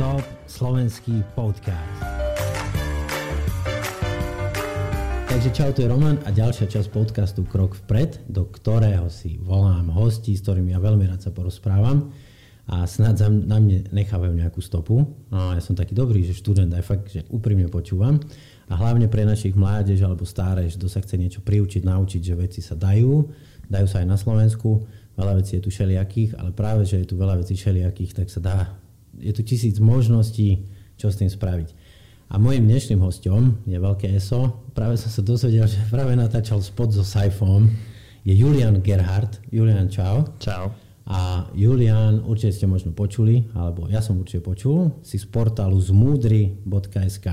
[0.00, 2.00] Top slovenský podcast.
[5.28, 9.92] Takže čau, tu je Roman a ďalšia časť podcastu Krok vpred, do ktorého si volám
[9.92, 12.16] hostí, s ktorými ja veľmi rád sa porozprávam
[12.64, 15.04] a snad na mne nechávajú nejakú stopu.
[15.28, 18.24] No, ja som taký dobrý, že študent aj fakt, že úprimne počúvam
[18.72, 22.64] a hlavne pre našich mládež alebo že kto sa chce niečo priučiť, naučiť, že veci
[22.64, 23.28] sa dajú,
[23.68, 24.80] dajú sa aj na Slovensku,
[25.20, 28.40] veľa vecí je tu všelijakých, ale práve, že je tu veľa vecí všelijakých, tak sa
[28.40, 28.79] dá,
[29.20, 30.64] je tu tisíc možností,
[30.96, 31.76] čo s tým spraviť.
[32.30, 34.70] A mojim dnešným hostom je veľké ESO.
[34.70, 37.66] Práve som sa dozvedel, že práve natáčal spod so Saifom.
[38.22, 39.42] Je Julian Gerhardt.
[39.50, 40.30] Julian, čau.
[40.38, 40.70] Čau.
[41.10, 47.26] A Julian, určite ste možno počuli, alebo ja som určite počul, si z portálu zmúdry.sk.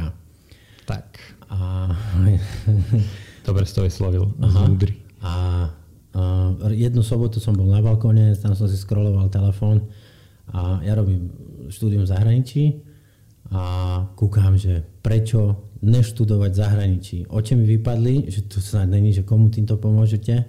[0.89, 1.07] Tak.
[1.53, 1.93] A...
[3.47, 4.33] Dobre si to vyslovil.
[4.33, 4.97] Zmúdry.
[5.21, 5.69] A,
[6.17, 6.21] a
[6.73, 9.85] jednu sobotu som bol na balkóne, tam som si scrolloval telefón
[10.53, 11.31] a ja robím
[11.67, 12.63] štúdium v zahraničí
[13.51, 13.61] a
[14.15, 17.17] kúkam, že prečo neštudovať v zahraničí.
[17.29, 20.47] Oči mi vypadli, že tu snad není, že komu týmto pomôžete,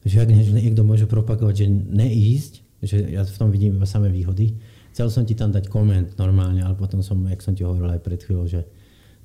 [0.00, 4.56] že ak niekto môže propagovať, že neísť, že ja v tom vidím iba samé výhody.
[4.90, 8.02] Chcel som ti tam dať koment normálne, ale potom som, jak som ti hovoril aj
[8.02, 8.64] pred chvíľou, že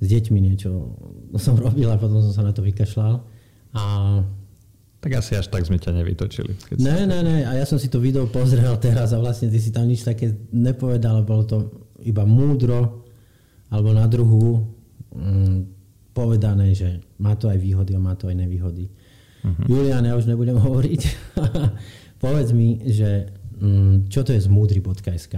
[0.04, 0.70] s deťmi niečo
[1.40, 3.24] som robil a potom som sa na to vykašľal.
[3.76, 3.84] A
[5.06, 6.58] tak asi až tak sme ťa nevytočili.
[6.58, 7.38] Keď ne, ne, ne.
[7.46, 10.34] A ja som si to video pozrel teraz a vlastne ty si tam nič také
[10.50, 11.58] nepovedal, bolo to
[12.02, 13.06] iba múdro,
[13.70, 14.66] alebo na druhú
[15.14, 15.58] mm,
[16.10, 18.90] povedané, že má to aj výhody a má to aj nevýhody.
[19.46, 19.78] Uh-huh.
[19.78, 21.02] Julian, ja už nebudem hovoriť.
[22.26, 23.30] Povedz mi, že
[23.62, 25.36] mm, čo to je zmúdry.sk?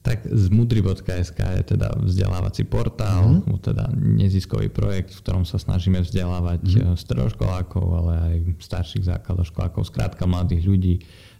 [0.00, 3.60] Tak zmudry.sk je teda vzdelávací portál, uh-huh.
[3.60, 6.96] teda neziskový projekt, v ktorom sa snažíme vzdelávať uh-huh.
[6.96, 10.94] stredoškolákov, ale aj starších základoškolákov, skrátka mladých ľudí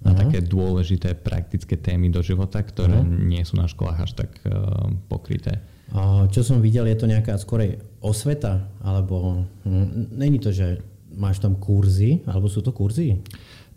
[0.04, 0.28] na uh-huh.
[0.28, 3.24] také dôležité praktické témy do života, ktoré uh-huh.
[3.32, 5.64] nie sú na školách až tak uh, pokryté.
[5.90, 10.78] A čo som videl, je to nejaká skorej osveta, alebo hm, není to, že
[11.10, 13.18] máš tam kurzy, alebo sú to kurzy?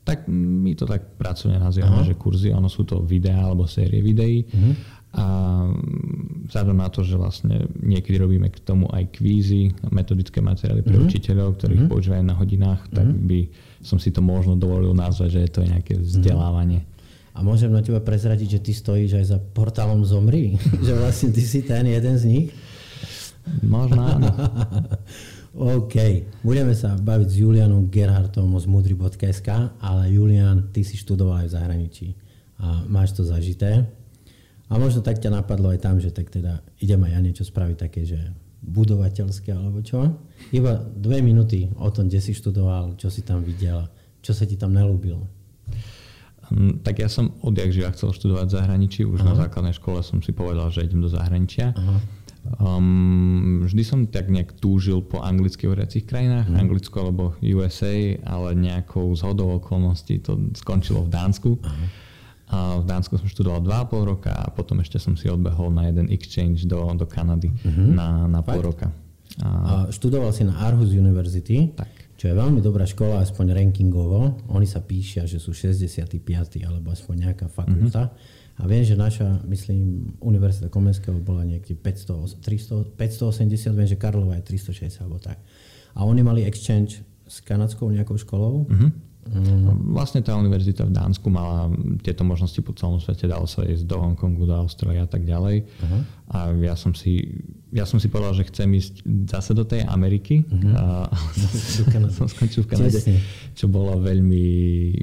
[0.04, 4.44] Tak my to tak pracovne nazývame, že kurzy, ono sú to videá alebo série videí.
[4.44, 4.76] Uh-huh.
[5.14, 5.26] A
[6.50, 11.08] vzhľadom na to, že vlastne niekedy robíme k tomu aj kvízy, metodické materiály pre uh-huh.
[11.08, 11.92] učiteľov, ktorých uh-huh.
[11.94, 13.28] používajú na hodinách, tak uh-huh.
[13.30, 13.40] by
[13.80, 16.84] som si to možno dovolil nazvať, že je to nejaké vzdelávanie.
[17.34, 20.58] A môžem na teba prezradiť, že ty stojíš aj za portálom Zomri?
[20.86, 22.48] že vlastne ty si ten jeden z nich?
[23.66, 24.30] Možno áno.
[25.54, 25.96] OK.
[26.42, 31.56] Budeme sa baviť s Julianom Gerhardtom z mudry.sk, ale Julian, ty si študoval aj v
[31.56, 32.08] zahraničí
[32.58, 33.86] a máš to zažité.
[34.72, 37.78] A možno tak ťa napadlo aj tam, že tak teda idem aj ja niečo spraviť
[37.78, 38.18] také, že
[38.64, 40.18] budovateľské alebo čo.
[40.50, 43.86] Iba dve minúty o tom, kde si študoval, čo si tam videl,
[44.24, 45.28] čo sa ti tam nelúbilo.
[46.50, 49.02] Hm, tak ja som odjak živa chcel študovať v zahraničí.
[49.06, 49.30] Už Aha.
[49.30, 51.76] na základnej škole som si povedal, že idem do zahraničia.
[51.76, 51.98] Aha.
[52.44, 56.60] Um, vždy som tak nejak túžil po anglicky hovoriacich krajinách, mm.
[56.60, 61.52] Anglicko alebo USA, ale nejakou zhodou okolností to skončilo v Dánsku.
[61.64, 61.86] Aha.
[62.54, 66.12] A v Dánsku som študoval 2,5 roka a potom ešte som si odbehol na jeden
[66.12, 67.90] exchange do, do Kanady mm-hmm.
[67.96, 68.92] na, na pol roka.
[69.42, 69.48] A...
[69.48, 71.90] a študoval si na Aarhus University, tak.
[72.20, 74.46] čo je veľmi dobrá škola, aspoň rankingovo.
[74.52, 76.22] Oni sa píšia, že sú 65.
[76.68, 78.12] alebo aspoň nejaká fakulta.
[78.12, 78.43] Mm-hmm.
[78.62, 84.38] A viem, že naša, myslím, Univerzita Komenského bola niekde 500, 300, 580, viem, že Karlova
[84.38, 85.42] je 360 alebo tak.
[85.98, 88.70] A oni mali exchange s kanadskou nejakou školou.
[88.70, 89.96] Mm-hmm Mm.
[89.96, 91.72] Vlastne tá univerzita v Dánsku mala
[92.04, 95.64] tieto možnosti po celom svete, dalo sa ísť do Hongkongu, do Austrálie a tak ďalej.
[95.64, 96.02] Uh-huh.
[96.34, 97.24] A ja som, si,
[97.72, 100.44] ja som si povedal, že chcem ísť zase do tej Ameriky.
[100.44, 100.76] Uh-huh.
[100.76, 100.84] A,
[102.20, 103.00] som skončil v Kanade,
[103.56, 104.46] čo bolo veľmi,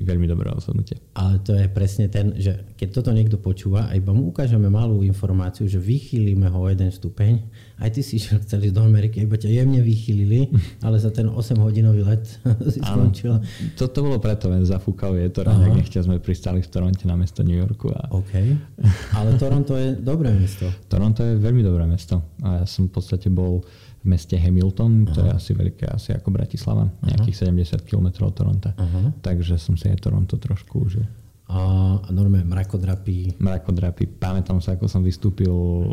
[0.04, 1.00] veľmi dobré rozhodnutie.
[1.16, 5.00] Ale to je presne ten, že keď toto niekto počúva a iba mu ukážeme malú
[5.00, 7.40] informáciu, že vychýlime ho o jeden stupeň,
[7.80, 10.52] aj ty si išiel chceli do Ameriky, iba ťa jemne vychýlili,
[10.86, 12.24] ale za ten 8-hodinový let
[12.68, 13.40] si skončil.
[13.78, 17.46] Toto bolo preto, len zafúkal vietor a nejak nechťa sme pristali v Toronte na mesto
[17.46, 17.94] New Yorku.
[17.94, 18.10] A...
[18.10, 18.34] OK.
[19.18, 20.66] Ale Toronto je dobré mesto.
[20.90, 22.34] Toronto je veľmi dobré mesto.
[22.42, 23.62] A ja som v podstate bol
[24.00, 25.12] v meste Hamilton, Aha.
[25.14, 27.78] to je asi veľké, asi ako Bratislava, nejakých Aha.
[27.78, 28.68] 70 km od Toronto.
[28.74, 29.14] Aha.
[29.22, 31.06] Takže som si aj Toronto trošku užil.
[31.50, 33.42] A normálne mrakodrapy.
[33.42, 34.06] Mrakodrapy.
[34.06, 35.84] Pamätám sa, ako som vystúpil e,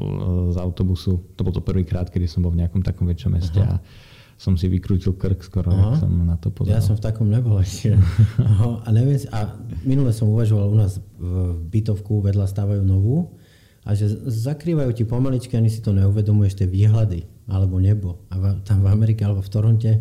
[0.54, 1.34] z autobusu.
[1.34, 3.82] To bol to prvýkrát, kedy som bol v nejakom takom väčšom meste Aha.
[4.38, 5.98] Som si vykrútil krk skoro, Aha.
[5.98, 6.78] som na to pozeral.
[6.78, 7.98] Ja som v takom nebol ešte.
[8.86, 13.34] a, neviem, a minule som uvažoval u nás v bytovku, vedľa stávajú novú
[13.82, 18.22] a že zakrývajú ti pomaličky, ani si to neuvedomuješ, tie výhľady alebo nebo.
[18.30, 19.92] A v, tam v Amerike alebo v Toronte,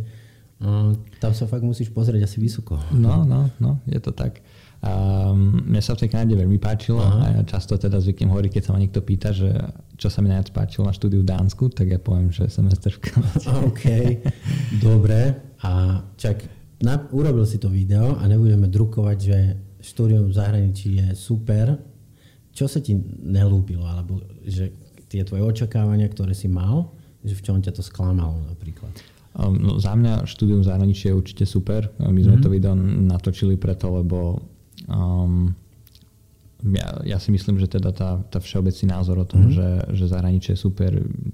[0.60, 2.76] no, tam sa fakt musíš pozrieť asi vysoko.
[2.92, 4.44] No, no, no, je to tak.
[4.86, 4.92] A
[5.34, 7.18] mne sa v tej Kanade veľmi páčilo Aha.
[7.18, 9.50] a ja často teda zvyknem hovoriť, keď sa ma niekto pýta, že
[9.98, 13.10] čo sa mi najviac páčilo na štúdiu v Dánsku, tak ja poviem, že semester v
[13.10, 13.46] Kanade.
[13.68, 13.84] OK,
[14.78, 15.34] dobre.
[15.66, 16.46] A čak,
[16.86, 19.38] na, urobil si to video a nebudeme drukovať, že
[19.82, 21.74] štúdium v zahraničí je super.
[22.54, 22.94] Čo sa ti
[23.26, 24.70] nelúbilo, alebo že
[25.10, 26.94] tie tvoje očakávania, ktoré si mal,
[27.26, 28.94] že v čom ťa to sklamalo napríklad?
[29.36, 31.90] Um, no, za mňa štúdium v zahraničí je určite super.
[31.98, 32.44] My sme mm-hmm.
[32.44, 34.40] to video natočili preto, lebo
[34.86, 35.54] Um,
[36.64, 39.52] ja, ja si myslím, že teda tá, tá všeobecný názor o tom, mm.
[39.52, 40.88] že, že zahraničie je super,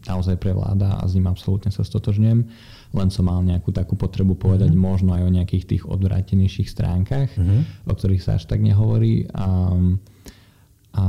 [0.04, 2.40] naozaj prevláda a s ním absolútne sa stotožňujem.
[2.93, 4.81] Len som mal nejakú takú potrebu povedať mm.
[4.82, 7.87] možno aj o nejakých tých odvrátenejších stránkach, mm.
[7.87, 9.31] o ktorých sa až tak nehovorí.
[9.32, 9.72] A,
[10.98, 11.05] a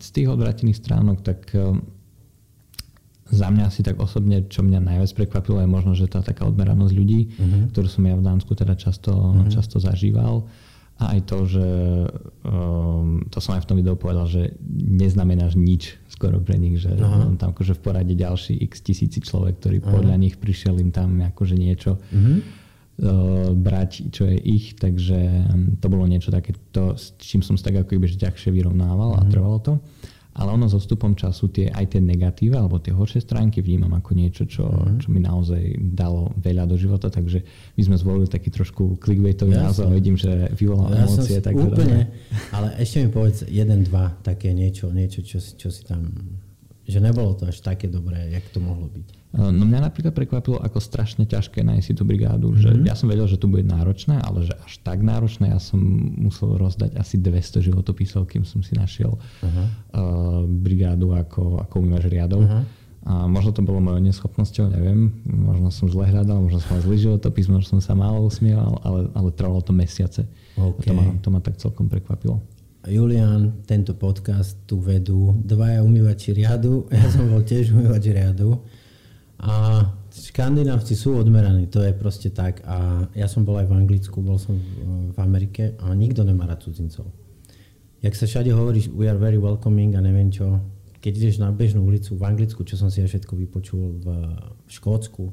[0.00, 1.84] z tých odvrátených stránok tak um,
[3.30, 6.94] za mňa asi tak osobne, čo mňa najviac prekvapilo, je možno, že tá taká odmeranosť
[6.96, 7.62] ľudí, mm-hmm.
[7.70, 9.52] ktorú som ja v Dánsku teda často, mm-hmm.
[9.54, 10.50] často zažíval.
[11.00, 11.66] A aj to, že
[12.44, 16.92] um, to som aj v tom videu povedal, že neznamenáš nič skoro pre nich, že
[16.92, 17.32] Aha.
[17.40, 19.88] tam akože v porade ďalší x tisíci človek, ktorý Aha.
[19.88, 22.20] podľa nich prišiel im tam akože niečo uh-huh.
[22.20, 27.56] uh, brať, čo je ich, takže um, to bolo niečo také, to, s čím som
[27.56, 29.24] sa tak ako iba ťažšie vyrovnával uh-huh.
[29.24, 29.30] a mhm.
[29.32, 29.72] trvalo to
[30.40, 34.16] ale ono so stupom času tie, aj tie negatíva alebo tie horšie stránky vnímam ako
[34.16, 35.04] niečo, čo, mm.
[35.04, 37.44] čo mi naozaj dalo veľa do života, takže
[37.76, 41.44] my sme zvolili taký trošku clickbaitový názov a vidím, že vyvolal ja emócie.
[41.44, 42.08] Tak úplne,
[42.56, 46.08] ale ešte mi povedz jeden, dva také niečo, niečo čo, čo si tam
[46.90, 49.20] že nebolo to až také dobré, jak to mohlo byť.
[49.30, 52.50] No mňa napríklad prekvapilo, ako strašne ťažké nájsť si tú brigádu.
[52.50, 52.62] Mm-hmm.
[52.66, 52.86] Že mhm.
[52.90, 55.78] ja som vedel, že to bude náročné, ale že až tak náročné, ja som
[56.18, 59.56] musel rozdať asi 200 životopisov, kým som si našiel uh-huh.
[59.94, 62.42] uh, brigádu ako, ako umývač riadov.
[62.42, 62.66] Uh-huh.
[63.00, 65.08] A možno to bolo mojou neschopnosťou, neviem.
[65.24, 69.08] Možno som zle hľadal, možno som mal zlý životopis, možno som sa málo usmieval, ale,
[69.16, 70.28] ale trvalo to mesiace.
[70.52, 70.84] Okay.
[70.84, 72.44] A to ma, to ma tak celkom prekvapilo.
[72.88, 76.88] Julian, tento podcast tu vedú dvaja umývači riadu.
[76.96, 78.56] Ja som bol tiež umývač riadu.
[79.36, 82.64] A škandinávci sú odmeraní, to je proste tak.
[82.64, 84.56] A ja som bol aj v Anglicku, bol som
[85.12, 87.12] v Amerike a nikto nemá rád cudzincov.
[88.00, 90.56] Jak sa všade hovorí, we are very welcoming a neviem čo,
[91.04, 94.06] keď ideš na bežnú ulicu v Anglicku, čo som si aj všetko vypočul v
[94.72, 95.28] Škótsku,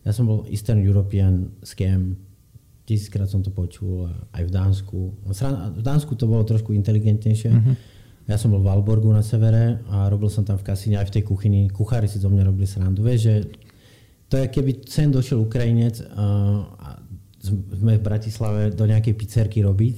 [0.00, 2.16] ja som bol Eastern European scam,
[2.90, 4.98] tisíckrát som to počul, aj v Dánsku.
[5.78, 7.50] V Dánsku to bolo trošku inteligentnejšie.
[7.54, 7.74] Uh-huh.
[8.26, 11.14] Ja som bol v Valborgu na severe a robil som tam v kasíne aj v
[11.18, 11.70] tej kuchyni.
[11.70, 13.06] Kuchári si zo mňa robili srandu.
[13.06, 13.34] Vieš, že
[14.30, 16.98] to je, keby sem došiel Ukrajinec a
[17.42, 19.96] sme v Bratislave do nejakej pizzerky robiť,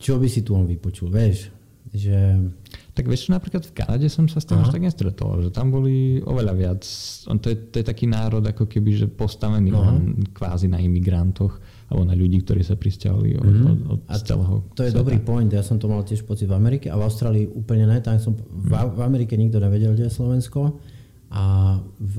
[0.00, 1.52] čo by si tu on vypočul, vieš?
[1.92, 2.50] Že...
[2.96, 4.66] Tak vieš, napríklad v Kanade som sa s tým Aha.
[4.66, 6.82] až tak nestretol, že tam boli oveľa viac,
[7.28, 11.60] on to je, to je taký národ ako keby, že postavený len kvázi na imigrantoch
[11.86, 13.66] alebo na ľudí, ktorí sa pristiahli od, mm.
[13.66, 15.00] od, od a celého To je sveta.
[15.06, 18.02] dobrý point, ja som to mal tiež pocit v Amerike a v Austrálii úplne ne,
[18.02, 20.82] tam som, v, v Amerike nikto nevedel, kde je Slovensko.
[21.30, 22.16] A v,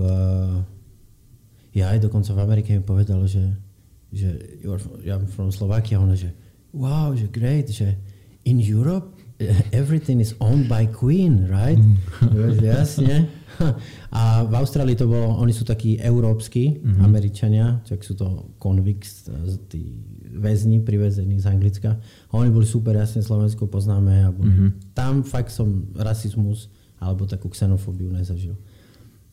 [1.75, 3.44] ja aj dokonca v Amerike mi povedal, že,
[4.16, 4.40] že
[5.04, 6.31] ja from Slovakia, ona, že
[6.72, 7.92] wow, že great, že
[8.48, 9.17] in Europe
[9.72, 11.78] everything is owned by Queen, right?
[11.78, 12.62] Mm.
[12.74, 13.30] Jasne.
[14.13, 17.01] A v Austrálii to bolo, oni sú takí európsky mm-hmm.
[17.01, 19.25] Američania, čak sú to convicts,
[19.69, 19.98] tí
[20.38, 21.98] väzni privezení z Anglicka.
[22.30, 24.25] A oni boli super, jasne Slovensko poznáme.
[24.25, 24.94] A boli, mm-hmm.
[24.94, 26.69] Tam fakt som rasizmus
[27.02, 28.57] alebo takú xenofóbiu nezažil.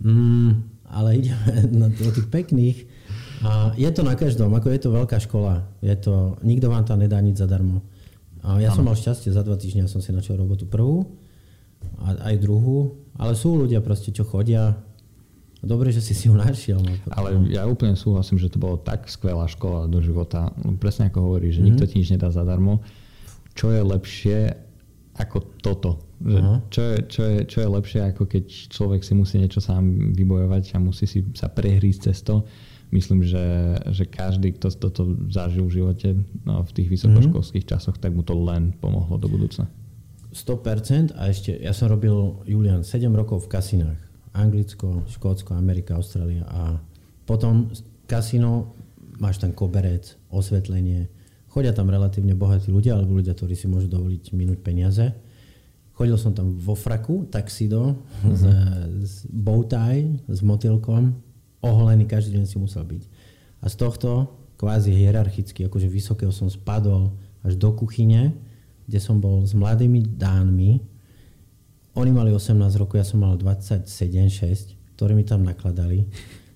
[0.01, 1.49] Mm, ale ideme
[1.85, 2.79] na do tých pekných.
[3.45, 5.69] A je to na každom, ako je to veľká škola.
[5.85, 7.85] Je to, nikto vám tam nedá nič zadarmo.
[8.45, 8.77] A ja ano.
[8.77, 11.09] som mal šťastie, za dva týždňa som si našiel robotu prvú
[12.05, 14.77] a aj druhú, ale sú ľudia proste, čo chodia.
[15.65, 16.77] Dobre, že si si ju našiel.
[16.77, 20.53] No, ale ja úplne súhlasím, že to bolo tak skvelá škola do života.
[20.77, 21.69] Presne ako hovorí, že mm-hmm.
[21.73, 22.85] nikto ti nič nedá zadarmo.
[23.57, 24.39] Čo je lepšie
[25.17, 26.05] ako toto?
[26.21, 30.13] Že čo, je, čo, je, čo je lepšie ako keď človek si musí niečo sám
[30.13, 32.45] vybojovať a musí si sa prehrísť cez to
[32.95, 36.09] myslím, že, že každý, kto toto zažil v živote
[36.47, 37.83] no, v tých vysokoškolských mm-hmm.
[37.83, 39.67] časoch, tak mu to len pomohlo do budúcna.
[40.35, 44.01] 100% a ešte, ja som robil, Julian, 7 rokov v kasinách.
[44.35, 46.83] Anglicko, Škótsko, Amerika, Austrália a
[47.23, 47.71] potom
[48.11, 48.75] kasino,
[49.23, 51.07] máš tam koberec, osvetlenie,
[51.47, 55.07] chodia tam relatívne bohatí ľudia, alebo ľudia, ktorí si môžu dovoliť minúť peniaze.
[55.95, 58.35] Chodil som tam vo fraku, taxido, mm-hmm.
[58.35, 58.43] s,
[59.07, 61.15] s bowtie, s motýlkom,
[61.65, 63.03] oholený, každý deň si musel byť.
[63.65, 64.29] A z tohto
[64.61, 68.37] kvázi hierarchicky, akože vysokého som spadol až do kuchyne,
[68.85, 70.81] kde som bol s mladými dánmi.
[71.97, 76.05] Oni mali 18 rokov, ja som mal 27-6, ktorí mi tam nakladali.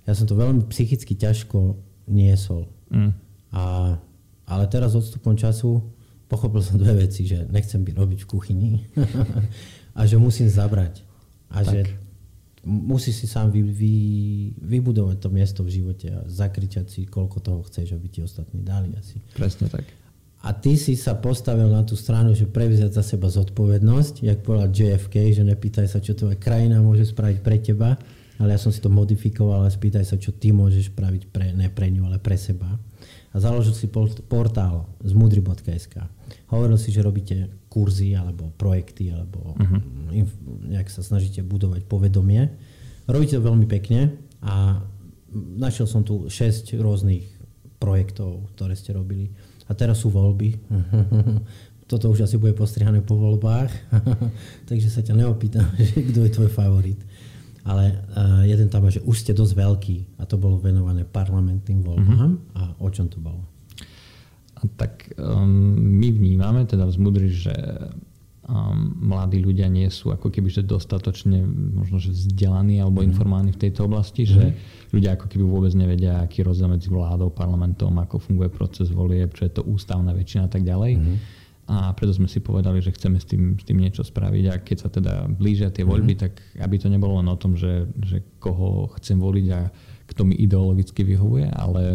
[0.05, 1.77] Ja som to veľmi psychicky ťažko
[2.09, 2.69] niesol.
[2.89, 3.13] Mm.
[3.53, 3.97] A,
[4.49, 5.85] ale teraz odstupom času
[6.29, 8.73] pochopil som dve veci, že nechcem byť robiť v kuchyni
[9.99, 11.05] a že musím zabrať.
[11.49, 11.73] A tak.
[11.73, 11.79] že
[12.69, 13.95] musí si sám vy, vy,
[14.61, 18.93] vybudovať to miesto v živote a zakričať si, koľko toho chceš, aby ti ostatní dali
[18.93, 19.25] asi.
[19.33, 19.89] Presne tak.
[20.39, 24.71] A ty si sa postavil na tú stranu, že prevziať za seba zodpovednosť, jak povedal
[24.71, 27.99] JFK, že nepýtaj sa, čo tvoja krajina môže spraviť pre teba,
[28.39, 31.67] ale ja som si to modifikoval a spýtaj sa, čo ty môžeš spraviť pre, ne
[31.67, 32.71] pre ňu, ale pre seba.
[33.33, 33.87] A založil si
[34.27, 35.95] portál z mudry.sk.
[36.49, 40.17] Hovoril si, že robíte kurzy alebo projekty, alebo uh-huh.
[40.17, 42.49] inf- nejak sa snažíte budovať povedomie.
[43.05, 44.81] Robíte to veľmi pekne a
[45.35, 47.29] našiel som tu 6 rôznych
[47.79, 49.33] projektov, ktoré ste robili
[49.69, 50.57] a teraz sú voľby.
[51.91, 53.73] Toto už asi bude postrihané po voľbách,
[54.69, 57.01] takže sa ťa neopýtam, že kto je tvoj favorit.
[57.67, 57.85] Ale
[58.15, 62.33] uh, jeden tam že už ste dosť veľký a to bolo venované parlamentným voľbám.
[62.39, 62.59] Mm-hmm.
[62.59, 63.43] A o čom to bolo?
[64.59, 65.47] A tak um,
[65.99, 67.55] my vnímame teda v Zmudri, že
[68.49, 71.45] um, mladí ľudia nie sú ako keby že dostatočne
[71.79, 73.07] možno že vzdelaní alebo mm.
[73.15, 74.29] informovaní v tejto oblasti, mm.
[74.29, 74.55] že mhm.
[74.97, 79.47] ľudia ako keby vôbec nevedia, aký rozdiel medzi vládou, parlamentom, ako funguje proces volieb, čo
[79.47, 80.93] je to ústavná väčšina a tak ďalej.
[80.99, 81.17] Mm.
[81.69, 84.77] A preto sme si povedali, že chceme s tým, s tým niečo spraviť a keď
[84.81, 86.21] sa teda blížia tie voľby, mm.
[86.21, 86.33] tak
[86.65, 89.69] aby to nebolo len o tom, že, že koho chcem voliť a
[90.09, 91.93] kto mi ideologicky vyhovuje, ale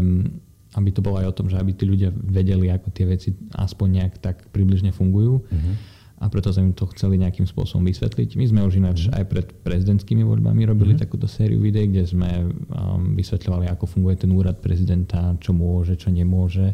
[0.77, 3.87] aby to bolo aj o tom, že aby tí ľudia vedeli, ako tie veci aspoň
[3.97, 5.41] nejak tak približne fungujú.
[5.49, 8.39] Mm a preto sme im to chceli nejakým spôsobom vysvetliť.
[8.39, 11.03] My sme už ináč aj pred prezidentskými voľbami robili mm-hmm.
[11.03, 16.07] takúto sériu videí, kde sme um, vysvetľovali, ako funguje ten úrad prezidenta, čo môže, čo
[16.15, 16.71] nemôže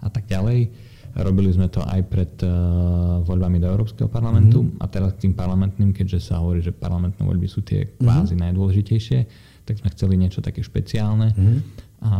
[0.00, 0.72] a tak ďalej.
[1.16, 4.82] Robili sme to aj pred uh, voľbami do Európskeho parlamentu mm-hmm.
[4.82, 8.44] a teraz k tým parlamentným, keďže sa hovorí, že parlamentné voľby sú tie kvázi mm-hmm.
[8.52, 9.18] najdôležitejšie,
[9.64, 11.32] tak sme chceli niečo také špeciálne.
[11.32, 11.58] Mm-hmm.
[12.04, 12.12] A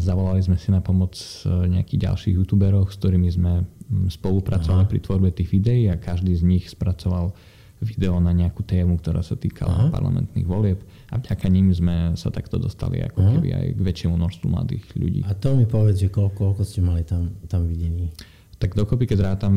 [0.00, 1.12] zavolali sme si na pomoc
[1.44, 4.90] uh, nejakých ďalších youtuberov, s ktorými sme spolupracovali Aha.
[4.90, 7.32] pri tvorbe tých videí a každý z nich spracoval
[7.78, 9.94] video na nejakú tému, ktorá sa týkala Aha.
[9.94, 13.30] parlamentných volieb a vďaka ním sme sa takto dostali ako Aha.
[13.38, 15.20] keby aj k väčšiemu množstvu mladých ľudí.
[15.24, 18.10] A to mi povedz, že koľko, koľko ste mali tam, tam videní?
[18.58, 19.54] Tak dokopy, keď rátam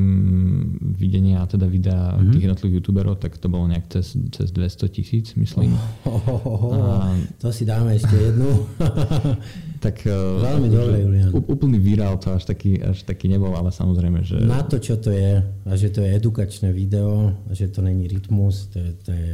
[0.94, 2.38] videnia a teda videa mm-hmm.
[2.38, 5.74] tých jednotlivých youtuberov, tak to bolo nejak cez, cez 200 tisíc, myslím.
[6.06, 6.74] Oh, oh, oh, oh.
[6.78, 7.18] A...
[7.42, 8.70] To si dáme ešte jednu.
[9.86, 10.14] tak e,
[10.46, 11.34] Veľmi dobre, Julian.
[11.34, 14.38] Úplný virál to až taký, až taký nebol, ale samozrejme, že...
[14.38, 18.06] Na to, čo to je, a že to je edukačné video, a že to není
[18.06, 19.34] rytmus, to je, to je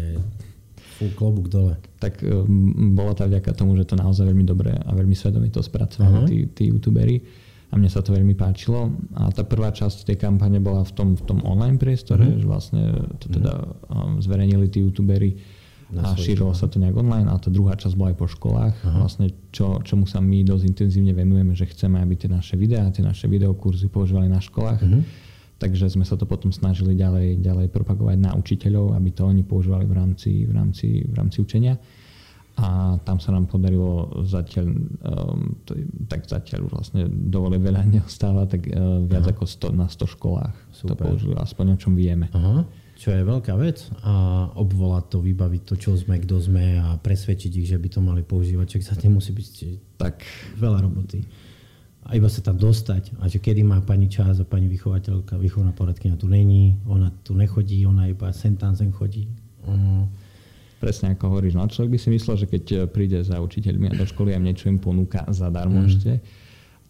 [0.95, 1.75] fú, klobúk dole.
[1.99, 6.23] Tak um, bolo to vďaka tomu, že to naozaj veľmi dobre a veľmi svedomito spracovali
[6.23, 8.95] tí, tí youtuberi a mne sa to veľmi páčilo.
[9.19, 12.39] A tá prvá časť tej kampane bola v tom, v tom online priestore, mm.
[12.39, 12.83] že vlastne
[13.19, 13.53] to teda
[13.91, 15.35] um, zverejnili tí youtuberi
[15.95, 18.99] a šírilo sa to nejak online a tá druhá časť bola aj po školách, Aha.
[18.99, 22.99] vlastne čo, čomu sa my dosť intenzívne venujeme, že chceme, aby tie naše videá, tie
[22.99, 24.83] naše videokurzy používali na školách.
[24.83, 25.03] Mm.
[25.57, 29.89] Takže sme sa to potom snažili ďalej, ďalej propagovať na učiteľov, aby to oni používali
[29.89, 31.81] v rámci, v rámci, v rámci učenia
[32.57, 34.65] a tam sa nám podarilo zatiaľ,
[35.05, 35.77] um, to,
[36.09, 39.33] tak zatiaľ už vlastne dovolí veľa neostáva, tak uh, viac Aha.
[39.37, 40.89] ako 100, na 100 školách Super.
[40.89, 42.33] to použili, aspoň o čom vieme.
[42.33, 42.65] Aha.
[42.97, 47.51] Čo je veľká vec a obvolať to, vybaviť to, čo sme, kto sme a presvedčiť
[47.61, 49.47] ich, že by to mali používať, čak za tým musí byť
[50.01, 50.25] tak
[50.57, 51.21] veľa roboty.
[52.09, 55.77] A iba sa tam dostať a že kedy má pani čas a pani vychovateľka, vychovná
[55.77, 59.29] poradkynia tu není, ona tu nechodí, ona iba sem tam sem chodí.
[59.61, 60.09] Uh,
[60.77, 64.05] presne ako hovoríš, no človek by si myslel, že keď eh, príde za učiteľmi do
[64.05, 65.87] školy a niečo im ponúka zadarmo mm.
[65.89, 66.11] ešte,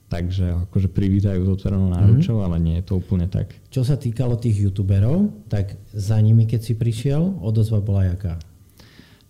[0.07, 2.43] takže akože privítajú to otvorenou náručou, mm.
[2.47, 3.55] ale nie je to úplne tak.
[3.71, 8.39] Čo sa týkalo tých youtuberov, tak za nimi, keď si prišiel, odozva bola jaká?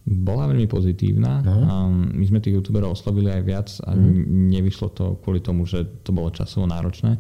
[0.08, 1.44] Bola veľmi pozitívna.
[1.44, 1.92] Uh-huh.
[2.16, 4.24] My sme tých youtuberov oslovili aj viac a uh-huh.
[4.56, 7.20] nevyšlo to kvôli tomu, že to bolo časovo náročné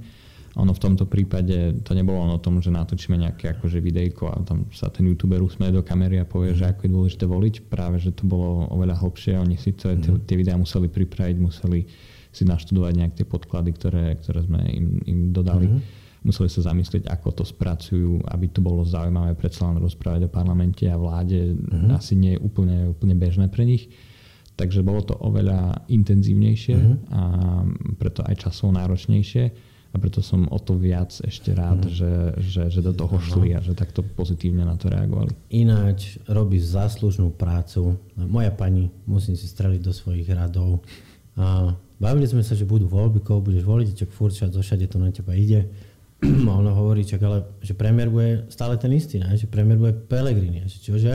[0.57, 4.41] ono v tomto prípade to nebolo len o tom, že natočíme nejaké akože videjko a
[4.41, 7.55] tam sa ten youtuber usmeje do kamery a povie, že ako je dôležité voliť.
[7.69, 9.37] Práve, že to bolo oveľa hlbšie.
[9.37, 10.25] Oni si to, mm.
[10.25, 11.85] tie videá museli pripraviť, museli
[12.33, 15.69] si naštudovať nejak tie podklady, ktoré, ktoré sme im, im dodali.
[15.69, 15.79] Mm.
[16.25, 20.89] Museli sa zamyslieť, ako to spracujú, aby to bolo zaujímavé predsa len rozprávať o parlamente
[20.89, 21.53] a vláde.
[21.53, 21.93] Mm.
[21.93, 23.93] Asi nie je úplne, úplne bežné pre nich.
[24.57, 26.95] Takže bolo to oveľa intenzívnejšie mm.
[27.13, 27.21] a
[28.01, 29.66] preto aj časovo náročnejšie
[29.97, 31.91] a preto som o to viac ešte rád, mm.
[31.91, 32.11] že,
[32.45, 35.33] že, že do toho šli a že takto pozitívne na to reagovali.
[35.49, 37.97] Ináč robíš záslužnú prácu.
[38.13, 40.85] Moja pani, musím si streliť do svojich radov.
[41.33, 45.01] A bavili sme sa, že budú voľby, koho budeš voliť, čak furt zo všade to
[45.01, 45.65] na teba ide.
[46.21, 49.33] A ona hovorí, čak ale, že premiér bude stále ten istý, ne?
[49.33, 50.69] že premiér bude Pelegrini.
[50.69, 51.13] Že čože?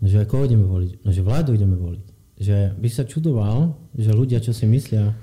[0.00, 1.04] No, že koho ideme voliť?
[1.04, 2.06] No, že vládu ideme voliť.
[2.36, 5.16] Že by sa čudoval, že ľudia, čo si myslia,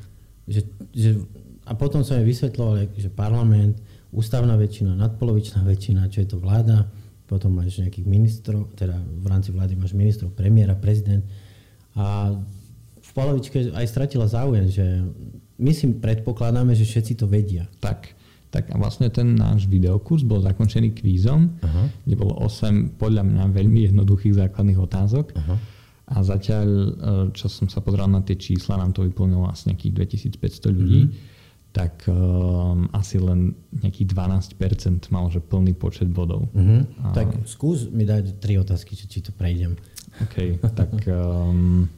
[0.46, 1.18] že, že
[1.66, 3.82] a potom som jej vysvetloval, že parlament,
[4.14, 6.86] ústavná väčšina, nadpolovičná väčšina, čo je to vláda,
[7.26, 11.26] potom máš nejakých ministrov, teda v rámci vlády máš ministrov, premiéra, prezident
[11.98, 12.38] a
[13.02, 14.86] v polovičke aj stratila záujem, že
[15.58, 17.66] my si predpokladáme, že všetci to vedia.
[17.82, 18.14] Tak,
[18.54, 21.86] tak a vlastne ten náš videokurs bol zakončený kvízom, uh-huh.
[22.06, 25.26] kde bolo 8 podľa mňa veľmi jednoduchých základných otázok.
[25.34, 25.58] Uh-huh.
[26.06, 26.90] A zatiaľ, e,
[27.34, 31.02] čo som sa pozrel na tie čísla, nám to vyplnilo asi nejakých 2500 ľudí.
[31.10, 31.34] Uh-huh
[31.76, 33.52] tak um, asi len
[33.84, 36.48] nejakých 12% mal, že plný počet bodov.
[36.56, 36.88] Uh-huh.
[37.04, 37.12] A...
[37.12, 39.76] Tak skús mi dať tri otázky, či, či to prejdem.
[40.24, 41.92] OK, tak um,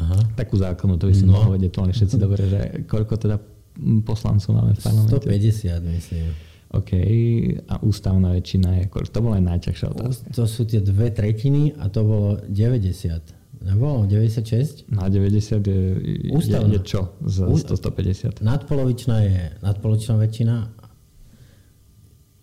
[0.00, 0.16] Aha.
[0.32, 1.52] takú základnú, to by si no.
[1.52, 3.36] vedieť to všetci dobre, že koľko teda
[4.08, 5.28] poslancov máme v parlamente?
[5.28, 6.28] 150, myslím.
[6.72, 6.92] OK,
[7.68, 10.26] a ústavná väčšina je, to bola aj najťažšia otázka.
[10.32, 13.35] To sú tie dve tretiny a to bolo 90.
[13.66, 14.86] Nebolo 96?
[14.94, 15.74] Na 90 je,
[16.30, 18.38] je, je čo z U, 150?
[18.38, 20.54] Nadpolovičná je nadpolovičná väčšina.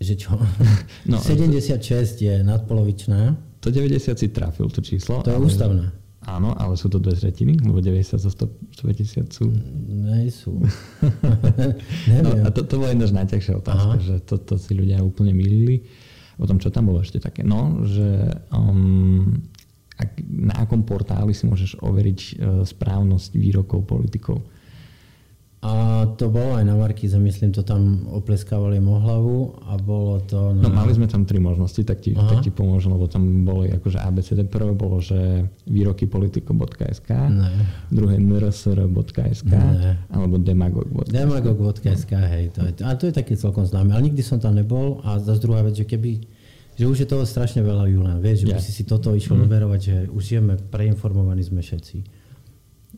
[0.04, 0.36] Že čo?
[1.12, 3.40] No, 76 je nadpolovičná.
[3.64, 5.24] To 90 si trafil to číslo.
[5.24, 5.96] To je ústavná.
[6.24, 7.60] Áno, ale sú to dve tretiny?
[7.60, 9.48] Lebo 90 zo 150 sú...
[9.88, 10.60] Nej sú.
[12.24, 14.04] no, a to, to bola jedna z najťažšia otázka, Aha.
[14.04, 15.88] že to, to si ľudia úplne milili.
[16.40, 17.44] O tom, čo tam bolo ešte také?
[17.46, 19.40] No, že um,
[20.04, 22.32] ak, na akom portáli si môžeš overiť e,
[22.68, 24.44] správnosť výrokov politikov.
[25.64, 30.52] A to bolo aj na Markíze, myslím, to tam opleskávali mohlavu a bolo to...
[30.52, 30.68] Na...
[30.68, 33.96] No mali sme tam tri možnosti, tak ti, tak ti pomôžem, lebo tam boli akože
[33.96, 34.44] ABCD.
[34.52, 37.10] Prvé bolo, že výrokypolitiko.sk,
[37.88, 39.54] druhé nrsr.sk
[40.12, 41.16] alebo demagog.sk.
[41.16, 45.00] Demagog.sk, hej, to je, a to je taký celkom známe, ale nikdy som tam nebol
[45.08, 46.43] a zase druhá vec, že keby
[46.74, 48.20] že už je toho strašne veľa, Julian.
[48.20, 48.58] Vieš, že yeah.
[48.58, 49.46] by si si toto išiel mm.
[49.46, 51.98] overovať, že už žijeme, preinformovaní sme všetci.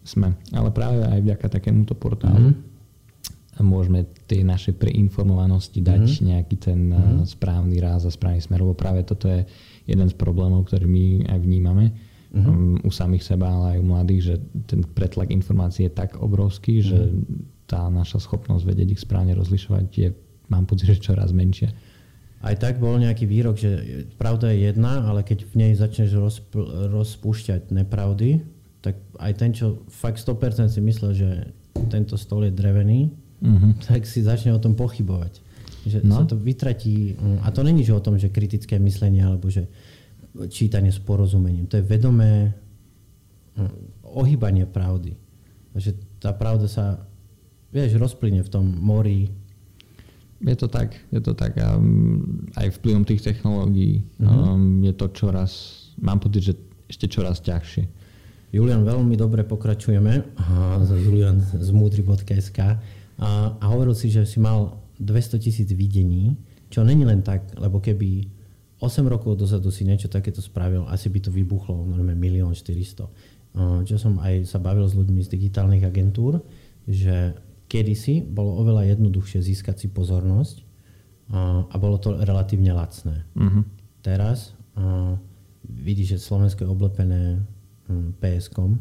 [0.05, 3.63] Sme, ale práve aj vďaka takémuto portálu mm.
[3.65, 6.21] môžeme tej našej preinformovanosti dať mm.
[6.29, 7.25] nejaký ten mm.
[7.25, 9.43] správny ráz a správny smer, lebo práve toto je
[9.89, 11.85] jeden z problémov, ktorý my aj vnímame
[12.31, 12.45] mm.
[12.45, 14.35] um, u samých seba, ale aj u mladých, že
[14.69, 16.85] ten pretlak informácií je tak obrovský, mm.
[16.85, 16.99] že
[17.65, 20.13] tá naša schopnosť vedieť ich správne rozlišovať je,
[20.53, 21.73] mám pocit, že čoraz menšia
[22.45, 26.61] aj tak bol nejaký výrok, že pravda je jedna, ale keď v nej začneš rozp-
[26.93, 28.45] rozpúšťať nepravdy,
[28.85, 31.29] tak aj ten, čo fakt 100% si myslel, že
[31.89, 33.09] tento stôl je drevený,
[33.41, 33.89] mm-hmm.
[33.89, 35.41] tak si začne o tom pochybovať.
[35.89, 36.21] Že no.
[36.21, 37.17] sa to vytratí.
[37.41, 39.65] A to není že o tom, že kritické myslenie alebo že
[40.53, 41.65] čítanie s porozumením.
[41.69, 42.53] To je vedomé
[43.57, 43.73] hm,
[44.05, 45.17] ohýbanie pravdy.
[45.73, 47.09] Takže tá pravda sa,
[47.73, 49.33] vieš, rozplyne v tom mori
[50.45, 54.53] je to tak, je to tak a mm, aj vplyvom tých technológií uh-huh.
[54.53, 55.51] um, je to čoraz,
[55.97, 56.53] mám pocit, že
[56.85, 58.05] ešte čoraz ťažšie.
[58.53, 60.37] Julian, veľmi dobre pokračujeme
[61.01, 66.39] Julian z múdry.sk a, a hovoril si, že si mal 200 tisíc videní,
[66.71, 68.29] čo není len tak, lebo keby
[68.79, 73.95] 8 rokov dozadu si niečo takéto spravil, asi by to vybuchlo normálne 1 400 Čo
[73.95, 76.43] som aj sa bavil s ľuďmi z digitálnych agentúr,
[76.85, 77.33] že
[77.75, 80.63] kedysi bolo oveľa jednoduchšie získať si pozornosť
[81.35, 83.27] a, a bolo to relatívne lacné.
[83.35, 83.67] Uh-huh.
[83.99, 85.19] Teraz a,
[85.67, 87.43] vidíš, že Slovensko je oblepené
[87.91, 88.79] hm, PSkom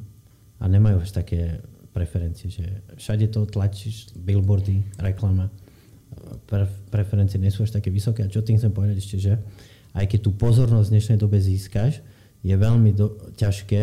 [0.62, 1.58] a nemajú až také
[1.90, 2.64] preferencie, že
[2.98, 5.50] všade to tlačíš, billboardy, reklama,
[6.46, 8.26] pre, preferencie nie sú až také vysoké.
[8.26, 9.32] A čo tým chcem povedať ešte, že
[9.94, 12.02] aj keď tú pozornosť v dnešnej dobe získaš,
[12.44, 13.82] je veľmi do, ťažké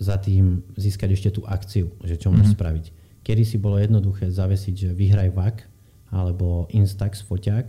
[0.00, 2.54] za tým získať ešte tú akciu, že čo mm-hmm.
[2.54, 2.86] spraviť.
[3.22, 5.56] Kedy si bolo jednoduché zavesiť, že vyhraj VAK
[6.08, 7.66] alebo Instax foťák,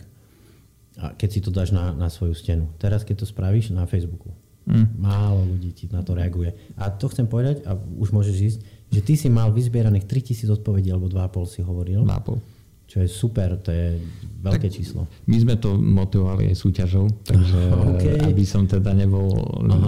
[0.99, 2.67] a keď si to dáš na, na svoju stenu.
[2.75, 4.35] Teraz, keď to spravíš na Facebooku,
[4.67, 4.99] mm.
[4.99, 6.51] málo ľudí ti na to reaguje.
[6.75, 8.59] A to chcem povedať, a už môžeš ísť,
[8.91, 12.03] že ty si mal vyzbieraných 3000 odpovedí, alebo 2,5 si hovoril.
[12.03, 12.59] 2,5.
[12.89, 14.01] Čo je super, to je
[14.41, 15.05] veľké tak číslo.
[15.29, 17.62] My sme to motivovali aj súťažou, takže
[17.95, 18.17] okay.
[18.25, 19.29] aby som teda nebol,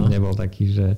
[0.06, 0.96] nebol taký, že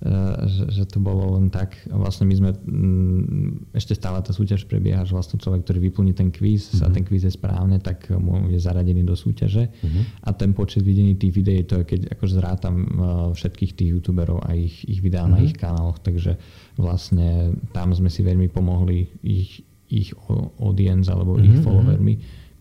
[0.00, 1.76] že, že to bolo len tak.
[1.92, 6.32] Vlastne my sme, mm, ešte stále tá súťaž prebieha, že vlastne človek, ktorý vyplní ten
[6.32, 6.84] kvíz mm-hmm.
[6.84, 6.94] a mhm.
[6.96, 9.68] ten kvíz je správne, tak mu je zaradený do súťaže.
[9.68, 10.24] Mm-hmm.
[10.24, 12.88] A ten počet videní tých videí, to je keď akože zrátam eh,
[13.36, 15.36] všetkých tých youtuberov a ich, ich videá mm-hmm.
[15.36, 15.46] na mhm.
[15.52, 16.40] ich kanáloch, takže
[16.80, 19.60] vlastne tam sme si veľmi pomohli ich,
[19.92, 20.16] ich
[20.64, 21.44] audience alebo mm-hmm.
[21.44, 22.14] ich mhm, followermi,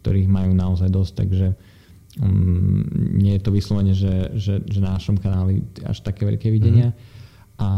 [0.04, 1.47] ktorých majú naozaj dosť, takže
[2.19, 2.84] um,
[3.15, 6.91] nie je to vyslovene, že, že, že na našom kanáli až také veľké videnia.
[6.91, 7.17] Mm-hmm
[7.60, 7.69] a,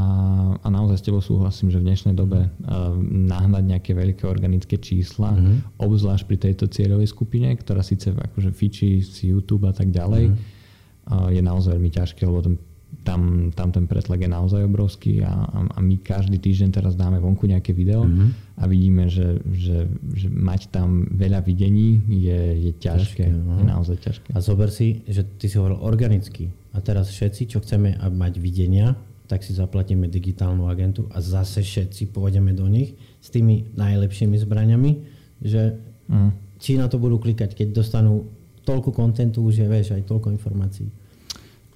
[0.61, 5.33] a naozaj s tebou súhlasím, že v dnešnej dobe uh, nahnať nejaké veľké organické čísla,
[5.33, 5.81] mm-hmm.
[5.81, 11.09] obzvlášť pri tejto cieľovej skupine, ktorá síce akože fičí si YouTube a tak ďalej, mm-hmm.
[11.09, 12.55] uh, je naozaj veľmi ťažké, lebo ten
[13.01, 17.47] tam, tam ten pretlak je naozaj obrovský a, a my každý týždeň teraz dáme vonku
[17.49, 18.59] nejaké video mm-hmm.
[18.61, 23.25] a vidíme, že, že, že mať tam veľa videní je, je ťažké.
[23.25, 23.63] ťažké no.
[23.63, 24.29] je naozaj ťažké.
[24.35, 28.93] A zober si, že ty si hovoril organicky a teraz všetci, čo chceme mať videnia,
[29.31, 34.91] tak si zaplatíme digitálnu agentu a zase všetci pôjdeme do nich s tými najlepšími zbraniami,
[35.39, 35.79] že
[36.11, 36.59] mm.
[36.59, 38.27] či na to budú klikať, keď dostanú
[38.67, 40.91] toľko kontentu, už je, vieš, aj toľko informácií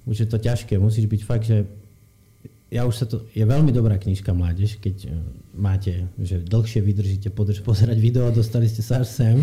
[0.06, 0.78] už je to ťažké.
[0.78, 1.66] Musíš byť fakt, že
[2.70, 5.08] ja už sa to, je veľmi dobrá knižka Mládež, keď e,
[5.54, 9.36] máte, že dlhšie vydržíte podrž, pozerať video a dostali ste sa až sem.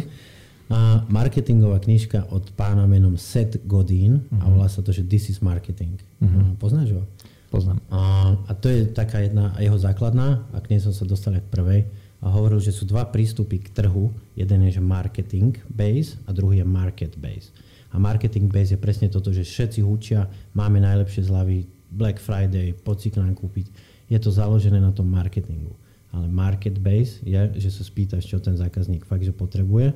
[0.71, 4.41] A marketingová knižka od pána menom Seth Godin uh-huh.
[4.41, 4.52] a mhm.
[4.56, 5.99] volá sa to, že This is Marketing.
[6.23, 6.56] Uh-huh.
[6.56, 7.04] Poznáš ho?
[7.53, 7.77] Poznám.
[7.93, 11.45] A, a to je taká jedna jeho základná, a k nej som sa dostal aj
[11.45, 11.81] v prvej.
[12.25, 14.09] A hovoril, že sú dva prístupy k trhu.
[14.33, 17.53] Jeden je, že marketing base a druhý je market base.
[17.93, 20.25] A marketing base je presne toto, že všetci hučia,
[20.57, 23.69] máme najlepšie zľavy, Black Friday, poď si k nám kúpiť.
[24.09, 25.77] Je to založené na tom marketingu.
[26.09, 29.93] Ale market base je, že sa spýtaš, čo ten zákazník fakt, že potrebuje.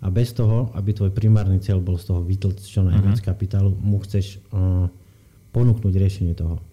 [0.00, 3.28] A bez toho, aby tvoj primárny cieľ bol z toho vytlť čo najviac uh-huh.
[3.28, 4.88] kapitálu, mu chceš uh,
[5.52, 6.64] ponúknuť riešenie toho.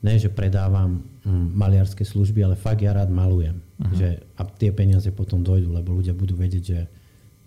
[0.00, 3.60] Ne, že predávam um, maliarské služby, ale fakt ja rád malujem.
[3.60, 3.92] Uh-huh.
[3.92, 4.08] Že,
[4.40, 6.78] a tie peniaze potom dojdú, lebo ľudia budú vedieť, že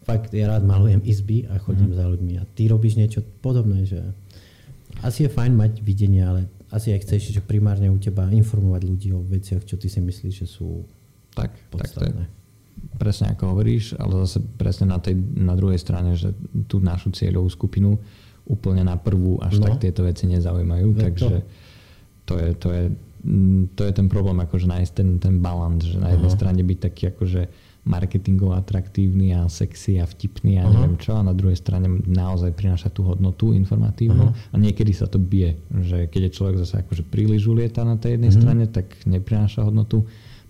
[0.05, 1.97] fakt ja rád malujem izby a chodím mm.
[1.97, 4.03] za ľuďmi a ty robíš niečo podobné, že
[4.99, 9.09] asi je fajn mať videnie, ale asi aj chceš, že primárne u teba informovať ľudí
[9.15, 10.83] o veciach, čo ty si myslíš, že sú
[11.31, 12.27] tak, podstatné.
[12.27, 12.41] Tak to je
[12.97, 16.33] presne ako hovoríš, ale zase presne na, tej, na druhej strane, že
[16.69, 17.97] tú našu cieľovú skupinu
[18.43, 19.71] úplne na prvú až no.
[19.71, 21.47] tak tieto veci nezaujímajú, je takže to.
[22.25, 22.83] To je, to je
[23.75, 26.35] to je ten problém, akože nájsť ten, ten balans, že na jednej uh-huh.
[26.35, 27.41] strane byť taký akože
[27.83, 32.87] marketingovo atraktívny a sexy a vtipný a neviem čo a na druhej strane naozaj prináša
[32.87, 34.51] tú hodnotu informatívnu uh-huh.
[34.51, 38.19] a niekedy sa to bije, že keď je človek zase akože príliš ulieta na tej
[38.19, 38.43] jednej uh-huh.
[38.43, 40.03] strane, tak neprináša hodnotu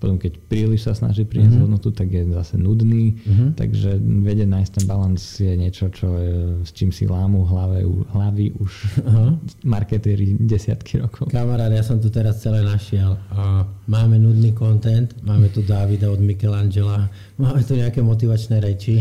[0.03, 1.63] potom keď príliš sa snaží priniesť uh-huh.
[1.63, 3.55] hodnotu, tak je zase nudný, uh-huh.
[3.55, 6.35] takže vedieť nájsť ten balans je niečo, čo je,
[6.67, 9.39] s čím si lámu hlave, hlavy už uh-huh.
[9.63, 11.31] marketéri desiatky rokov.
[11.31, 13.15] Kamarát, ja som tu teraz celé našiel.
[13.31, 17.07] Uh, máme nudný content, máme tu Davida od Michelangela,
[17.39, 18.99] máme tu nejaké motivačné reči,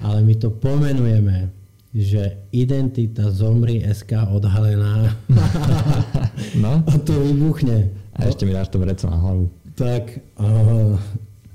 [0.00, 5.10] ale my to pomenujeme že identita zomri SK odhalená
[6.62, 6.86] no?
[6.86, 7.90] a to vybuchne.
[8.14, 9.50] A ešte mi dáš to vreco na hlavu.
[9.80, 10.04] Tak
[10.36, 11.00] uh,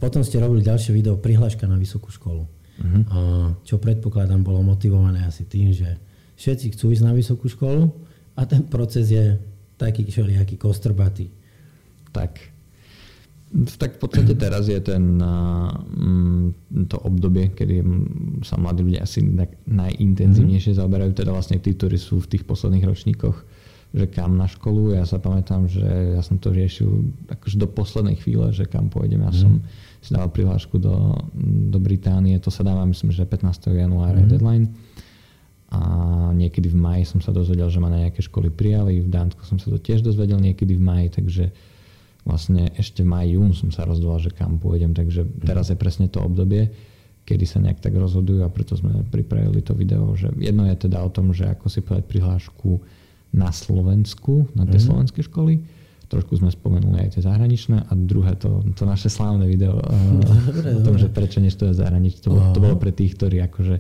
[0.02, 2.50] potom ste robili ďalšie video prihláška na vysokú školu.
[2.50, 3.02] Uh-huh.
[3.06, 6.02] Uh, čo predpokladám bolo motivované asi tým, že
[6.34, 7.94] všetci chcú ísť na vysokú školu
[8.34, 9.38] a ten proces je
[9.78, 11.30] taký všelijaký kostrbatý.
[12.10, 12.42] Tak.
[13.78, 17.86] Tak v podstate teraz je ten, mm, to obdobie, kedy
[18.42, 19.22] sa mladí ľudia asi
[19.70, 20.80] najintenzívnejšie mhm.
[20.82, 23.38] zaoberajú, teda vlastne tí, ktorí sú v tých posledných ročníkoch
[23.96, 24.92] že kam na školu.
[24.92, 29.24] Ja sa pamätám, že ja som to riešil akože do poslednej chvíle, že kam pôjdem.
[29.24, 29.40] Ja mm.
[29.40, 29.54] som
[30.04, 31.16] si dával prihlášku do,
[31.72, 33.72] do Británie, to sa dáva myslím, že 15.
[33.72, 34.28] januára mm.
[34.28, 34.68] deadline.
[35.72, 35.80] A
[36.36, 39.00] niekedy v maji som sa dozvedel, že ma na nejaké školy prijali.
[39.00, 41.46] V Dánsku som sa to tiež dozvedel niekedy v maji, takže
[42.28, 44.92] vlastne ešte v maji, jún som sa rozhodoval, že kam pôjdem.
[44.92, 46.68] Takže teraz je presne to obdobie,
[47.24, 51.00] kedy sa nejak tak rozhodujú a preto sme pripravili to video, že jedno je teda
[51.00, 52.84] o tom, že ako si povedať prihlášku
[53.34, 54.86] na Slovensku, na tie mm.
[54.86, 55.64] slovenské školy.
[56.06, 59.82] Trošku sme spomenuli aj tie zahraničné a druhé to, to naše slávne video
[60.50, 61.02] dobre, o tom, dobre.
[61.02, 62.22] že prečo neštuduje zahraničí.
[62.24, 63.76] To, bolo, to bolo pre tých, ktorí akože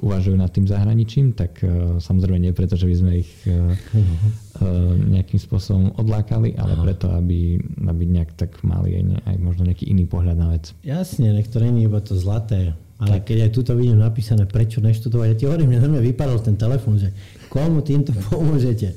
[0.00, 4.96] uvažujú nad tým zahraničím, tak uh, samozrejme nie preto, že by sme ich uh, uh,
[4.96, 6.82] nejakým spôsobom odlákali, ale Aha.
[6.84, 10.72] preto, aby, aby nejak tak mali aj, ne, aj možno nejaký iný pohľad na vec.
[10.80, 13.32] Jasne, nech to není iba to zlaté, ale tak.
[13.32, 16.56] keď aj tuto vidím napísané, prečo neštudovať, ja ti hovorím, mňa na mňa vypadol ten
[16.56, 17.12] telefón, že
[17.50, 18.94] komu týmto pomôžete.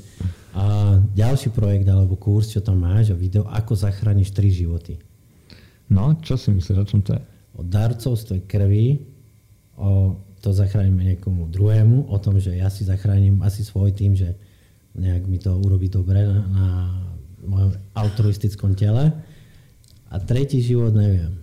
[0.54, 5.02] A ďalší projekt alebo kurz, čo tam máš, o video, ako zachrániš tri životy.
[5.90, 7.24] No, čo si myslíš, o čom to je?
[7.58, 9.02] O darcovstve krvi,
[9.74, 14.38] o to zachránime niekomu druhému, o tom, že ja si zachránim asi svoj tým, že
[14.94, 16.68] nejak mi to urobí dobre na, na
[17.42, 19.10] mojom altruistickom tele.
[20.14, 21.34] A tretí život neviem.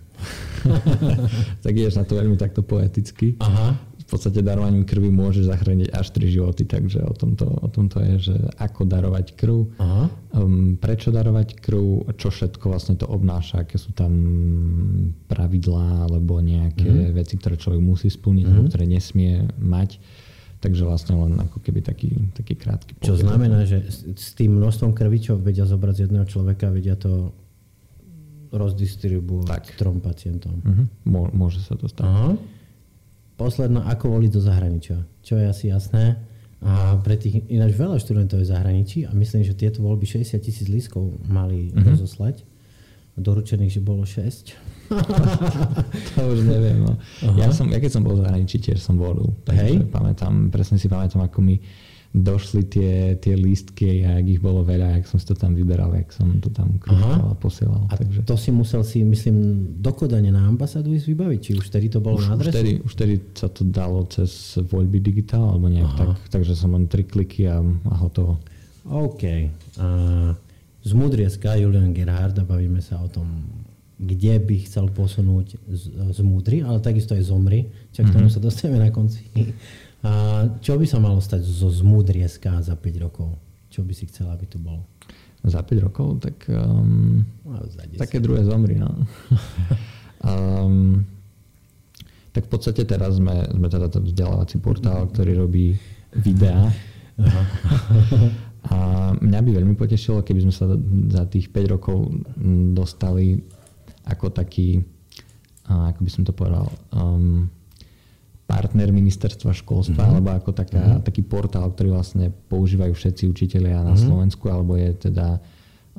[1.63, 3.35] tak ideš na to veľmi takto poeticky.
[3.43, 8.31] Aha podstate darovaním krvi môže zachrániť až 3 životy, takže o tomto, o tomto je,
[8.31, 10.11] že ako darovať krv, Aha.
[10.35, 14.11] Um, prečo darovať krv, čo všetko vlastne to obnáša, aké sú tam
[15.31, 17.15] pravidlá alebo nejaké mm.
[17.15, 18.67] veci, ktoré človek musí splniť, mm.
[18.67, 20.03] ktoré nesmie mať.
[20.61, 23.81] Takže vlastne len ako keby taký, taký krátky Čo znamená, že
[24.13, 27.33] s tým množstvom krvi, čo vedia zobrať z jedného človeka, vedia to
[28.53, 29.79] rozdistribuovať tak.
[29.79, 30.61] trom pacientom.
[30.61, 30.85] Uh-huh.
[31.33, 32.05] Môže sa to stať.
[32.05, 32.37] Aha.
[33.41, 35.01] Posledná, ako voliť do zahraničia.
[35.25, 36.21] Čo je asi jasné.
[36.61, 40.69] A pre tých ináč veľa študentov je zahraničí a myslím, že tieto voľby 60 tisíc
[40.69, 41.89] lískov mali mm-hmm.
[41.89, 42.45] rozoslať.
[43.17, 44.53] Doručených, že bolo 6.
[46.13, 46.85] to už neviem.
[46.85, 46.93] No.
[47.33, 49.33] Ja, som, ja keď som bol v zahraničí, tiež som volil.
[49.49, 49.89] Hej.
[49.89, 51.57] Pamätám, presne si pamätám, ako mi
[52.11, 55.95] došli tie, tie lístky a ak ich bolo veľa, jak som si to tam vyberal,
[55.95, 57.87] jak som to tam krúšal a posielal.
[57.87, 58.27] A takže...
[58.27, 61.39] to si musel si, myslím, dokodane na ambasádu ísť vybaviť?
[61.39, 62.83] Či už vtedy to bolo už, na adresu?
[62.83, 67.07] Už vtedy sa to dalo cez voľby digitál, alebo nejak tak, takže som len tri
[67.07, 68.43] kliky a, a hotovo.
[68.91, 69.23] OK.
[70.83, 73.23] Z Mudrieska Julian Gerhard a bavíme sa o tom,
[74.01, 77.69] kde by chcel posunúť z, z Múdry, ale takisto aj zomri.
[77.93, 78.15] Čak mm-hmm.
[78.17, 79.21] tomu sa dostaneme na konci.
[80.01, 80.11] A
[80.57, 83.37] čo by sa malo stať zo zmúdrieska za 5 rokov?
[83.69, 84.81] Čo by si chcela, aby tu bolo?
[85.45, 86.25] Za 5 rokov?
[86.25, 87.61] Tak um, no,
[88.01, 88.81] také druhé zomri.
[88.81, 88.89] No.
[90.25, 91.05] um,
[92.33, 95.77] tak v podstate teraz sme, sme teda ten vzdelávací portál, ktorý robí
[96.17, 96.71] videá.
[98.71, 98.77] A
[99.17, 100.65] mňa by veľmi potešilo, keby sme sa
[101.11, 102.09] za tých 5 rokov
[102.73, 103.41] dostali
[104.05, 104.81] ako taký,
[105.65, 107.49] ako by som to povedal, um,
[108.61, 110.13] partner ministerstva školstva, mm-hmm.
[110.21, 111.05] alebo ako taká, mm-hmm.
[111.09, 114.05] taký portál, ktorý vlastne používajú všetci učitelia na mm-hmm.
[114.05, 115.41] Slovensku, alebo je teda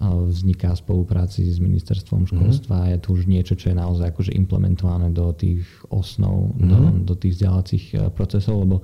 [0.00, 2.92] vzniká v spolupráci s ministerstvom školstva mm-hmm.
[2.96, 6.68] je to už niečo, čo je naozaj akože implementované do tých osnov, mm-hmm.
[6.70, 6.98] do, mhm.
[7.04, 8.80] do tých vzdelávacích e, procesov, lebo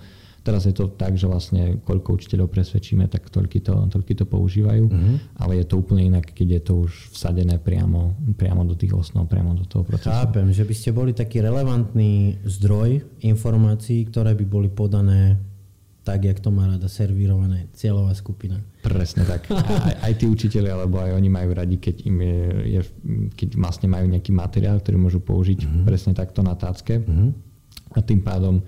[0.49, 4.89] Teraz je to tak, že vlastne koľko učiteľov presvedčíme, tak toľky to, toľky to používajú,
[4.89, 5.45] mm-hmm.
[5.45, 9.29] ale je to úplne inak, keď je to už vsadené priamo, priamo do tých osnov,
[9.29, 10.09] priamo do toho procesu.
[10.09, 15.37] Chápem, že by ste boli taký relevantný zdroj informácií, ktoré by boli podané
[16.01, 18.57] tak, jak to má rada servírované cieľová skupina.
[18.81, 19.53] Presne tak.
[19.85, 22.81] Aj, aj tí učiteľi, alebo aj oni majú radi, keď im je, je
[23.37, 25.85] keď vlastne majú nejaký materiál, ktorý môžu použiť mm-hmm.
[25.85, 27.05] presne takto na tácke.
[27.05, 27.29] Mm-hmm.
[27.93, 28.65] A tým pádom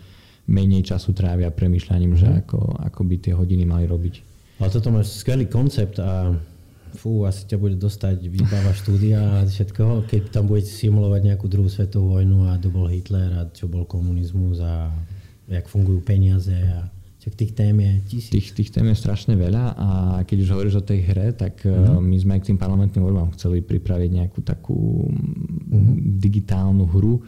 [0.50, 2.36] menej času trávia premyšľaním, že mhm.
[2.44, 2.58] ako,
[2.90, 4.14] ako by tie hodiny mali robiť.
[4.60, 6.36] Ale toto máš skvelý koncept a
[6.98, 11.70] fú, asi ťa bude dostať výbava štúdia a všetkoho, keď tam budete simulovať nejakú druhú
[11.70, 14.90] svetovú vojnu a to bol Hitler a čo bol komunizmus a
[15.48, 18.32] jak fungujú peniaze a Čak tých tém je tisíc.
[18.32, 19.88] Tých, tých tém je strašne veľa a
[20.24, 22.00] keď už hovoríš o tej hre, tak mm-hmm.
[22.00, 26.16] my sme aj k tým parlamentným voľbám chceli pripraviť nejakú takú mm-hmm.
[26.16, 27.20] digitálnu hru,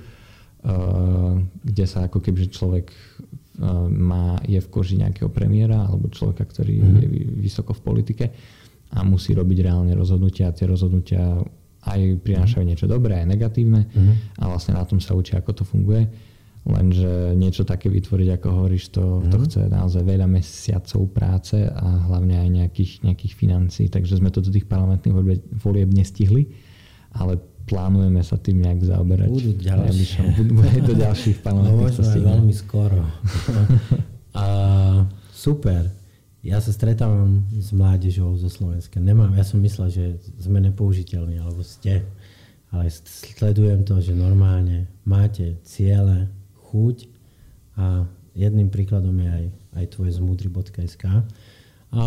[0.62, 6.78] kde sa ako keby človek eh, má, je v koži nejakého premiéra alebo človeka, ktorý
[6.78, 7.00] mm-hmm.
[7.02, 7.08] je
[7.42, 8.24] vysoko v politike
[8.92, 11.42] a musí robiť reálne rozhodnutia a tie rozhodnutia
[11.82, 14.38] aj prinášajú niečo dobré, aj negatívne mm-hmm.
[14.38, 16.06] a vlastne na tom sa učí, ako to funguje.
[16.62, 19.30] Lenže niečo také vytvoriť, ako hovoríš, to, mm-hmm.
[19.34, 24.38] to chce naozaj veľa mesiacov práce a hlavne aj nejakých, nejakých financí, takže sme to
[24.38, 26.54] do tých parlamentných volieb nestihli,
[27.18, 29.32] ale plánujeme sa tým nejak zaoberať.
[29.32, 30.20] Budú ďalšie.
[30.36, 33.00] Budú aj do ďalších parlamentných no, veľmi skoro.
[34.36, 34.44] a,
[35.32, 35.88] super.
[36.44, 39.00] Ja sa stretávam s mládežou zo Slovenska.
[39.00, 40.04] Nemám, ja som myslel, že
[40.36, 42.04] sme nepoužiteľní, alebo ste.
[42.68, 46.28] Ale sledujem to, že normálne máte ciele,
[46.72, 47.08] chuť
[47.78, 49.44] a jedným príkladom je aj,
[49.76, 51.04] aj tvoje zmudry.sk.
[51.92, 52.04] A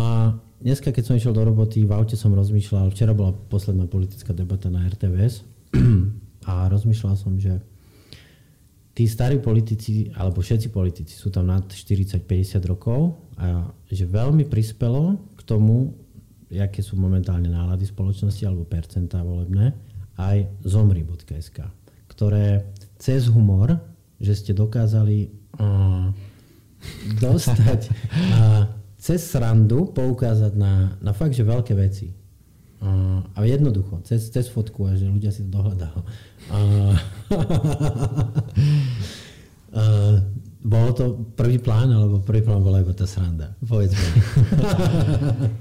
[0.58, 4.66] dneska, keď som išiel do roboty, v aute som rozmýšľal, včera bola posledná politická debata
[4.68, 5.55] na RTVS
[6.50, 7.58] a rozmýšľal som, že
[8.96, 12.24] tí starí politici, alebo všetci politici sú tam nad 40-50
[12.64, 15.92] rokov a že veľmi prispelo k tomu,
[16.48, 19.76] aké sú momentálne nálady spoločnosti alebo percentá volebné,
[20.16, 21.60] aj zomri.sk,
[22.08, 23.76] ktoré cez humor,
[24.16, 25.28] že ste dokázali
[25.60, 26.08] uh,
[27.20, 28.64] dostať uh,
[28.96, 32.16] cez srandu poukázať na, na fakt, že veľké veci.
[33.36, 36.00] A jednoducho, cez, cez fotku a že ľudia si to dohľadajú.
[36.52, 36.96] Uh,
[39.76, 40.16] uh,
[40.66, 41.04] bolo to
[41.38, 43.54] prvý plán, alebo prvý plán bola iba tá sranda?
[43.62, 44.08] Povedz mi.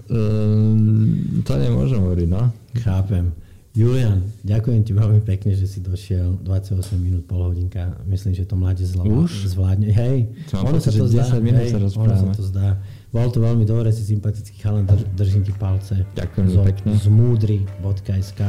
[0.10, 2.52] um, to nemôžem hovoriť, no.
[2.82, 3.32] Chápem.
[3.76, 8.00] Julian, ďakujem ti veľmi pekne, že si došiel 28 minút, pol hodinka.
[8.08, 9.92] Myslím, že to mladé zvládne.
[9.92, 11.28] Hej, ono sa to zdá.
[11.28, 12.80] Hej, ono sa to zdá.
[13.16, 14.84] Bol to veľmi dobre, si sympatický chalan,
[15.16, 16.04] držím ti palce.
[16.20, 16.92] Ďakujem zo, pekne.
[17.00, 18.42] Z múdry.sk.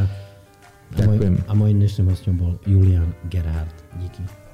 [0.99, 1.35] Ďakujem.
[1.47, 3.71] A, môj, a môjim dnešným hostom bol Julian Gerhard.
[4.03, 4.46] Díky.